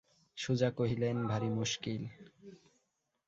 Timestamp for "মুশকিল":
1.49-2.01